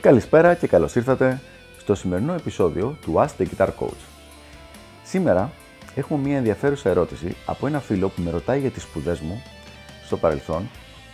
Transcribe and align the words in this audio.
Καλησπέρα 0.00 0.54
και 0.54 0.66
καλώς 0.66 0.94
ήρθατε 0.94 1.40
στο 1.78 1.94
σημερινό 1.94 2.32
επεισόδιο 2.32 2.96
του 3.00 3.14
Ask 3.16 3.42
the 3.42 3.46
Guitar 3.46 3.66
Coach. 3.66 4.04
Σήμερα 5.04 5.52
έχουμε 5.94 6.28
μια 6.28 6.36
ενδιαφέρουσα 6.36 6.90
ερώτηση 6.90 7.36
από 7.46 7.66
ένα 7.66 7.80
φίλο 7.80 8.08
που 8.08 8.22
με 8.22 8.30
ρωτάει 8.30 8.60
για 8.60 8.70
τις 8.70 8.82
σπουδές 8.82 9.20
μου 9.20 9.42
στο 10.06 10.16
παρελθόν 10.16 10.68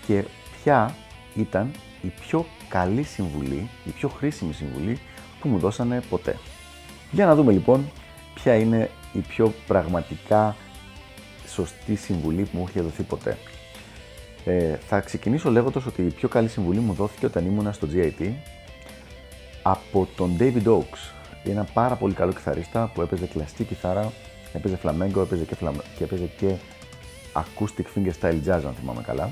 και 0.07 0.25
ποια 0.63 0.95
ήταν 1.35 1.71
η 2.03 2.13
πιο 2.21 2.47
καλή 2.69 3.03
συμβουλή, 3.03 3.69
η 3.85 3.91
πιο 3.91 4.09
χρήσιμη 4.09 4.53
συμβουλή 4.53 4.99
που 5.41 5.49
μου 5.49 5.59
δώσανε 5.59 6.03
ποτέ. 6.11 6.39
Για 7.11 7.27
να 7.27 7.35
δούμε 7.35 7.53
λοιπόν 7.53 7.91
ποια 8.43 8.55
είναι 8.55 8.91
η 9.13 9.19
πιο 9.19 9.53
πραγματικά 9.67 10.57
σωστή 11.47 11.95
συμβουλή 11.95 12.43
που 12.43 12.59
μου 12.59 12.67
είχε 12.69 12.81
δοθεί 12.81 13.03
ποτέ. 13.03 13.37
Ε, 14.45 14.75
θα 14.75 15.01
ξεκινήσω 15.01 15.51
λέγοντας 15.51 15.87
ότι 15.87 16.03
η 16.03 16.11
πιο 16.11 16.29
καλή 16.29 16.49
συμβουλή 16.49 16.79
μου 16.79 16.93
δόθηκε 16.93 17.27
όταν 17.27 17.47
ήμουνα 17.47 17.73
στο 17.73 17.89
GIT 17.95 18.31
από 19.63 20.09
τον 20.17 20.37
David 20.39 20.65
Oaks. 20.65 21.13
Είναι 21.45 21.55
ένα 21.55 21.67
πάρα 21.73 21.95
πολύ 21.95 22.15
καλό 22.15 22.33
κιθαρίστα 22.33 22.91
που 22.95 23.03
έπαιζε 23.03 23.27
κλαστική 23.27 23.65
κιθάρα, 23.65 24.13
έπαιζε 24.53 24.77
φλαμέγκο, 24.77 25.21
έπαιζε 25.21 25.45
και, 25.45 25.55
φλαμε... 25.55 25.83
και 25.97 26.05
έπαιζε 26.05 26.31
και 26.39 26.55
acoustic 27.33 27.85
fingerstyle 27.95 28.41
jazz 28.47 28.63
αν 28.67 28.75
θυμάμαι 28.81 29.03
καλά 29.03 29.31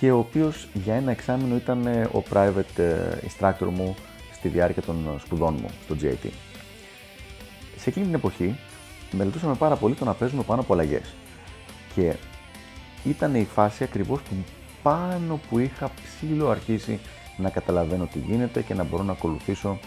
και 0.00 0.10
ο 0.10 0.18
οποίος 0.18 0.68
για 0.72 0.94
ένα 0.94 1.10
εξάμεινο 1.10 1.56
ήταν 1.56 1.86
ε, 1.86 2.08
ο 2.12 2.22
private 2.32 2.78
ε, 2.78 2.94
instructor 3.28 3.68
μου 3.70 3.96
στη 4.32 4.48
διάρκεια 4.48 4.82
των 4.82 5.20
σπουδών 5.24 5.58
μου 5.60 5.68
στο 5.84 5.96
GIT. 6.02 6.49
Σε 7.80 7.88
εκείνη 7.88 8.04
την 8.04 8.14
εποχή 8.14 8.58
μελετούσαμε 9.10 9.54
πάρα 9.54 9.76
πολύ 9.76 9.94
το 9.94 10.04
να 10.04 10.12
παίζουμε 10.12 10.42
πάνω 10.42 10.60
από 10.60 10.72
αλλαγές. 10.72 11.14
Και 11.94 12.14
ήταν 13.04 13.34
η 13.34 13.44
φάση 13.44 13.84
ακριβώς 13.84 14.20
που 14.20 14.34
πάνω 14.82 15.40
που 15.48 15.58
είχα 15.58 15.90
ψήλο 16.04 16.48
αρχίσει 16.48 17.00
να 17.36 17.50
καταλαβαίνω 17.50 18.08
τι 18.12 18.18
γίνεται 18.18 18.62
και 18.62 18.74
να 18.74 18.84
μπορώ 18.84 19.02
να 19.02 19.12
ακολουθήσω 19.12 19.78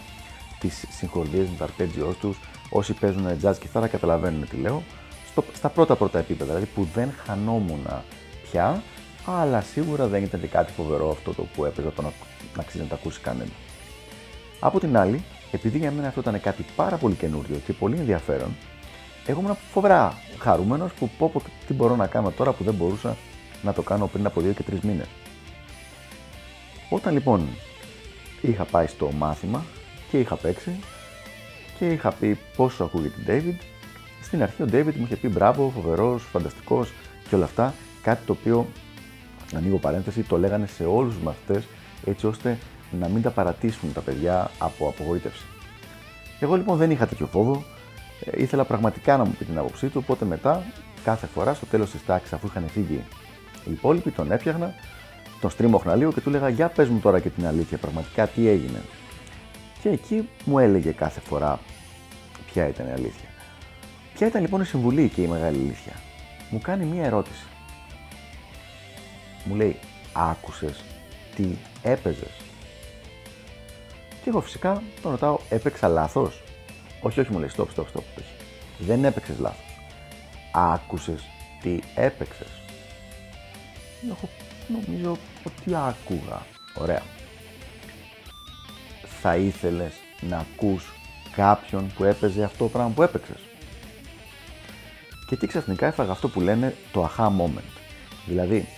τις 0.58 0.84
συγχορδίες 0.90 1.48
με 1.48 1.54
τα 1.58 1.64
αρπέτζιό 1.64 2.14
τους. 2.20 2.38
Όσοι 2.70 2.92
παίζουν 2.92 3.26
jazz 3.42 3.54
κιθάρα 3.58 3.86
καταλαβαίνουν 3.86 4.48
τι 4.48 4.56
λέω. 4.56 4.82
Στο, 5.30 5.44
στα 5.54 5.68
πρώτα 5.68 5.96
πρώτα 5.96 6.18
επίπεδα, 6.18 6.44
δηλαδή 6.44 6.70
που 6.74 6.88
δεν 6.94 7.12
χανόμουν 7.26 7.86
πια, 8.50 8.82
αλλά 9.26 9.60
σίγουρα 9.60 10.06
δεν 10.06 10.22
ήταν 10.22 10.40
και 10.40 10.46
κάτι 10.46 10.72
φοβερό 10.72 11.10
αυτό 11.10 11.34
το 11.34 11.42
που 11.42 11.64
έπαιζα 11.64 11.92
το 11.92 12.02
να, 12.02 12.12
να 12.54 12.60
αξίζει 12.60 12.82
να 12.82 12.88
το 12.88 12.94
ακούσει 12.94 13.20
κανένα. 13.20 13.50
Από 14.60 14.80
την 14.80 14.96
άλλη, 14.96 15.24
επειδή 15.54 15.78
για 15.78 15.90
μένα 15.90 16.08
αυτό 16.08 16.20
ήταν 16.20 16.40
κάτι 16.40 16.64
πάρα 16.76 16.96
πολύ 16.96 17.14
καινούριο 17.14 17.56
και 17.66 17.72
πολύ 17.72 17.96
ενδιαφέρον, 17.96 18.56
εγώ 19.26 19.40
ήμουν 19.40 19.56
φοβερά 19.72 20.18
χαρούμενος 20.38 20.92
που 20.92 21.10
πω, 21.18 21.30
πω 21.32 21.42
τι 21.66 21.74
μπορώ 21.74 21.96
να 21.96 22.06
κάνω 22.06 22.30
τώρα 22.30 22.52
που 22.52 22.64
δεν 22.64 22.74
μπορούσα 22.74 23.16
να 23.62 23.72
το 23.72 23.82
κάνω 23.82 24.06
πριν 24.06 24.26
από 24.26 24.40
2 24.40 24.54
και 24.54 24.64
3 24.70 24.78
μήνες. 24.82 25.06
Όταν 26.90 27.12
λοιπόν 27.12 27.48
είχα 28.40 28.64
πάει 28.64 28.86
στο 28.86 29.10
μάθημα 29.12 29.64
και 30.10 30.18
είχα 30.18 30.36
παίξει 30.36 30.70
και 31.78 31.86
είχα 31.86 32.12
πει 32.12 32.38
πόσο 32.56 32.84
ακούγεται 32.84 33.20
David, 33.26 33.64
στην 34.22 34.42
αρχή 34.42 34.62
ο 34.62 34.66
David 34.72 34.94
μου 34.94 35.04
είχε 35.04 35.16
πει 35.16 35.28
μπράβο, 35.28 35.72
φοβερός, 35.74 36.22
φανταστικός 36.22 36.92
και 37.28 37.34
όλα 37.34 37.44
αυτά. 37.44 37.74
Κάτι 38.02 38.24
το 38.26 38.32
οποίο, 38.32 38.66
ανοίγω 39.54 39.76
παρένθεση, 39.76 40.22
το 40.22 40.38
λέγανε 40.38 40.66
σε 40.66 40.84
όλους 40.84 41.14
τους 41.14 41.22
μαθητές 41.22 41.64
έτσι 42.04 42.26
ώστε 42.26 42.58
να 42.98 43.08
μην 43.08 43.22
τα 43.22 43.30
παρατήσουν 43.30 43.92
τα 43.92 44.00
παιδιά 44.00 44.50
από 44.58 44.88
απογοήτευση. 44.88 45.44
Εγώ 46.40 46.56
λοιπόν 46.56 46.76
δεν 46.76 46.90
είχα 46.90 47.06
τέτοιο 47.06 47.26
φόβο, 47.26 47.64
ε, 48.24 48.42
ήθελα 48.42 48.64
πραγματικά 48.64 49.16
να 49.16 49.24
μου 49.24 49.34
πει 49.38 49.44
την 49.44 49.58
άποψή 49.58 49.86
του, 49.86 50.00
οπότε 50.02 50.24
μετά 50.24 50.62
κάθε 51.04 51.26
φορά 51.26 51.54
στο 51.54 51.66
τέλος 51.66 51.90
της 51.90 52.04
τάξης, 52.04 52.32
αφού 52.32 52.46
είχαν 52.46 52.68
φύγει 52.68 53.04
οι 53.64 53.70
υπόλοιποι, 53.70 54.10
τον 54.10 54.32
έπιαχνα, 54.32 54.74
τον 55.40 55.50
στρίμωχνα 55.50 55.94
λίγο 55.94 56.12
και 56.12 56.20
του 56.20 56.28
έλεγα 56.28 56.48
Για 56.48 56.68
πες 56.68 56.88
μου 56.88 56.98
τώρα 56.98 57.20
και 57.20 57.28
την 57.28 57.46
αλήθεια, 57.46 57.78
πραγματικά 57.78 58.26
τι 58.26 58.48
έγινε. 58.48 58.82
Και 59.82 59.88
εκεί 59.88 60.28
μου 60.44 60.58
έλεγε 60.58 60.90
κάθε 60.90 61.20
φορά 61.20 61.60
ποια 62.52 62.68
ήταν 62.68 62.86
η 62.86 62.90
αλήθεια. 62.90 63.28
Ποια 64.14 64.26
ήταν 64.26 64.42
λοιπόν 64.42 64.60
η 64.60 64.64
συμβουλή 64.64 65.08
και 65.08 65.22
η 65.22 65.26
μεγάλη 65.26 65.56
αλήθεια. 65.56 65.92
Μου 66.50 66.60
κάνει 66.60 66.84
μία 66.84 67.04
ερώτηση. 67.04 67.44
Μου 69.44 69.54
λέει, 69.54 69.76
άκουσες 70.12 70.84
τι 71.36 71.44
έπαιζες. 71.82 72.40
Και 74.24 74.30
εγώ 74.30 74.40
φυσικά 74.40 74.82
τον 75.02 75.10
ρωτάω, 75.10 75.38
έπαιξα 75.48 75.88
λάθος; 75.88 76.42
Όχι, 77.00 77.20
όχι 77.20 77.32
μου 77.32 77.38
λέει, 77.38 77.50
stop, 77.56 77.66
stop, 77.76 77.82
stop. 77.82 78.02
Όχι. 78.18 78.34
Δεν 78.78 79.04
έπαιξες 79.04 79.38
λάθος. 79.38 79.78
Άκουσες 80.52 81.22
τι 81.62 81.78
έπαιξες; 81.94 82.48
Εγώ 84.04 84.28
νομίζω 84.68 85.16
ότι 85.46 85.74
άκουγα. 85.74 86.46
Ωραία. 86.78 87.02
Θα 89.20 89.36
ήθελες 89.36 89.92
να 90.20 90.36
ακούς 90.38 90.92
κάποιον 91.36 91.92
που 91.96 92.04
έπαιζε 92.04 92.44
αυτό 92.44 92.64
το 92.64 92.70
πράγμα 92.70 92.90
που 92.90 93.02
έπαιξες; 93.02 93.40
Και 95.28 95.36
τι 95.36 95.46
ξαφνικά 95.46 95.86
έφαγα 95.86 96.12
αυτό 96.12 96.28
που 96.28 96.40
λένε 96.40 96.74
το 96.92 97.10
aha 97.16 97.26
moment. 97.26 97.72
Δηλαδή, 98.26 98.68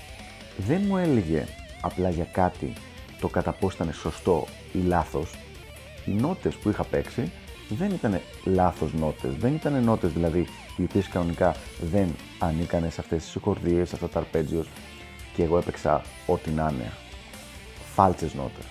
δεν 0.56 0.82
μου 0.86 0.96
έλεγε 0.96 1.46
απλά 1.80 2.10
για 2.10 2.24
κάτι 2.32 2.72
το 3.20 3.28
κατά 3.28 3.52
πώς 3.52 3.74
ήταν 3.74 3.92
σωστό 3.92 4.46
ή 4.72 4.78
λάθος. 4.78 5.30
Οι 6.06 6.10
νότες 6.10 6.54
που 6.54 6.68
είχα 6.68 6.84
παίξει 6.84 7.32
δεν 7.68 7.90
ήταν 7.90 8.20
λάθος 8.44 8.92
νότες, 8.92 9.34
δεν 9.34 9.54
ήταν 9.54 9.84
νότες 9.84 10.12
δηλαδή 10.12 10.46
οι 10.76 10.82
οποίες 10.82 11.08
κανονικά 11.08 11.56
δεν 11.90 12.14
ανήκανε 12.38 12.90
σε 12.90 13.00
αυτές 13.00 13.22
τις 13.22 13.30
συγχορδίες, 13.30 13.88
σε 13.88 13.94
αυτά 13.94 14.08
τα 14.08 14.18
αρπέτζιος 14.18 14.68
και 15.34 15.42
εγώ 15.42 15.58
έπαιξα 15.58 16.02
ό,τι 16.26 16.50
να 16.50 16.70
είναι, 16.72 16.92
φάλτσες 17.94 18.34
νότες. 18.34 18.64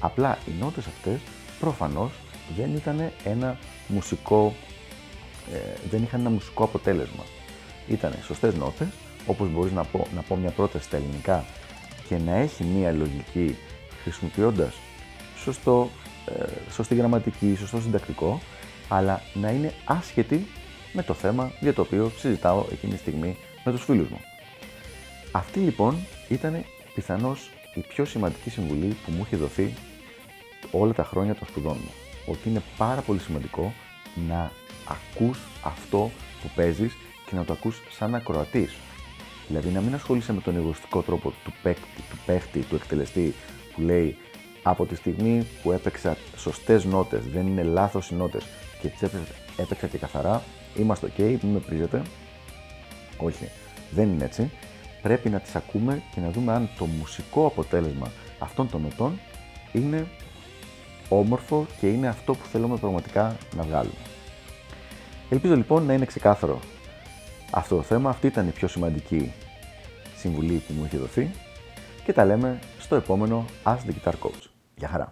Απλά 0.00 0.38
οι 0.46 0.50
νότες 0.60 0.86
αυτές 0.86 1.20
προφανώς 1.60 2.10
δεν 2.56 2.74
ήταν 2.74 3.12
ένα 3.24 3.58
μουσικό, 3.88 4.54
ε, 5.52 5.88
δεν 5.90 6.02
είχαν 6.02 6.20
ένα 6.20 6.30
μουσικό 6.30 6.64
αποτέλεσμα. 6.64 7.24
Ήταν 7.88 8.12
σωστές 8.22 8.54
νότες, 8.54 8.88
όπως 9.26 9.48
μπορείς 9.48 9.72
να 9.72 9.84
πω, 9.84 10.06
να 10.14 10.22
πω 10.22 10.36
μια 10.36 10.50
πρόταση 10.50 10.84
στα 10.84 10.96
ελληνικά 10.96 11.44
και 12.08 12.18
να 12.18 12.34
έχει 12.34 12.64
μια 12.64 12.92
λογική 12.92 13.56
χρησιμοποιώντας 14.02 14.74
σωστό, 15.36 15.90
ε, 16.26 16.72
σωστή 16.72 16.94
γραμματική, 16.94 17.56
σωστό 17.58 17.80
συντακτικό, 17.80 18.40
αλλά 18.88 19.22
να 19.34 19.50
είναι 19.50 19.72
άσχετη 19.84 20.46
με 20.92 21.02
το 21.02 21.14
θέμα 21.14 21.52
για 21.60 21.74
το 21.74 21.80
οποίο 21.80 22.12
συζητάω 22.16 22.64
εκείνη 22.72 22.92
τη 22.92 22.98
στιγμή 22.98 23.36
με 23.64 23.72
τους 23.72 23.84
φίλους 23.84 24.08
μου. 24.08 24.20
Αυτή 25.32 25.58
λοιπόν 25.58 25.98
ήταν 26.28 26.64
πιθανώς 26.94 27.50
η 27.74 27.80
πιο 27.80 28.04
σημαντική 28.04 28.50
συμβουλή 28.50 28.96
που 29.04 29.12
μου 29.12 29.22
είχε 29.26 29.36
δοθεί 29.36 29.74
όλα 30.70 30.92
τα 30.92 31.04
χρόνια 31.04 31.34
των 31.34 31.46
σπουδών 31.46 31.76
μου. 31.84 31.90
Ότι 32.26 32.48
είναι 32.48 32.62
πάρα 32.76 33.00
πολύ 33.00 33.18
σημαντικό 33.18 33.72
να 34.28 34.52
ακούς 34.88 35.38
αυτό 35.62 36.10
που 36.42 36.50
παίζεις 36.54 36.92
και 37.26 37.36
να 37.36 37.44
το 37.44 37.52
ακούς 37.52 37.82
σαν 37.90 38.14
ακροατής. 38.14 38.74
Δηλαδή 39.46 39.68
να 39.68 39.80
μην 39.80 39.94
ασχολείσαι 39.94 40.32
με 40.32 40.40
τον 40.40 40.56
εγωιστικό 40.56 41.02
τρόπο 41.02 41.32
του 41.44 41.52
παίκτη, 41.62 42.02
του 42.10 42.18
παίχτη, 42.26 42.60
του 42.60 42.74
εκτελεστή 42.74 43.34
που 43.78 43.84
λέει 43.84 44.16
από 44.62 44.86
τη 44.86 44.94
στιγμή 44.94 45.46
που 45.62 45.72
έπαιξα 45.72 46.16
σωστές 46.36 46.84
νότες, 46.84 47.24
δεν 47.26 47.46
είναι 47.46 47.62
λάθος 47.62 48.10
οι 48.10 48.14
νότες 48.14 48.44
και 48.80 48.88
τις 48.88 49.02
έπαιξα, 49.56 49.86
και 49.86 49.98
καθαρά, 49.98 50.42
είμαστε 50.76 51.12
OK, 51.16 51.20
μην 51.20 51.52
με 51.52 51.58
πρίζετε. 51.58 52.02
Όχι, 53.16 53.48
δεν 53.90 54.08
είναι 54.08 54.24
έτσι. 54.24 54.50
Πρέπει 55.02 55.28
να 55.28 55.40
τις 55.40 55.54
ακούμε 55.54 56.02
και 56.14 56.20
να 56.20 56.30
δούμε 56.30 56.52
αν 56.52 56.68
το 56.78 56.84
μουσικό 56.84 57.46
αποτέλεσμα 57.46 58.12
αυτών 58.38 58.70
των 58.70 58.82
νοτών 58.82 59.20
είναι 59.72 60.06
όμορφο 61.08 61.66
και 61.80 61.88
είναι 61.88 62.08
αυτό 62.08 62.34
που 62.34 62.46
θέλουμε 62.52 62.76
πραγματικά 62.76 63.36
να 63.56 63.62
βγάλουμε. 63.62 63.98
Ελπίζω 65.30 65.56
λοιπόν 65.56 65.84
να 65.86 65.92
είναι 65.92 66.04
ξεκάθαρο 66.04 66.60
αυτό 67.50 67.76
το 67.76 67.82
θέμα. 67.82 68.10
Αυτή 68.10 68.26
ήταν 68.26 68.48
η 68.48 68.50
πιο 68.50 68.68
σημαντική 68.68 69.32
συμβουλή 70.16 70.62
που 70.66 70.72
μου 70.72 70.84
είχε 70.84 70.96
δοθεί 70.96 71.30
και 72.04 72.12
τα 72.12 72.24
λέμε 72.24 72.58
στο 72.88 72.96
επόμενο 72.96 73.44
Ask 73.64 73.76
the 73.76 73.90
Guitar 73.90 74.12
Coach. 74.12 74.44
Γεια 74.76 74.88
χαρά! 74.88 75.10